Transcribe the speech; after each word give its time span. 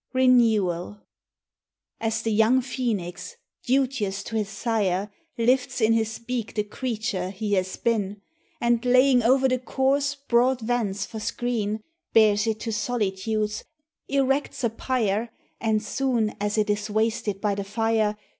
RENEWAL. 0.13 0.99
As 1.99 2.23
the 2.23 2.31
young 2.31 2.59
phoenix, 2.61 3.35
duteous 3.67 4.23
to 4.23 4.35
his 4.35 4.49
sire, 4.49 5.11
Lifts 5.37 5.79
in 5.79 5.93
his 5.93 6.17
beak 6.17 6.55
the 6.55 6.63
creature 6.63 7.29
he 7.29 7.53
has 7.53 7.77
been, 7.77 8.19
And, 8.59 8.83
laying 8.83 9.21
o*er 9.21 9.47
the 9.47 9.59
corse 9.59 10.15
broad 10.15 10.61
vans 10.61 11.05
for 11.05 11.19
screen, 11.19 11.83
Bears 12.13 12.47
it 12.47 12.59
to 12.61 12.71
solitudes, 12.73 13.63
erects 14.07 14.63
a 14.63 14.71
pyre. 14.71 15.29
And, 15.59 15.83
soon 15.83 16.33
as 16.41 16.57
it 16.57 16.71
is 16.71 16.89
wasted 16.89 17.39
by 17.39 17.53
the 17.53 17.63
fire. 17.63 18.17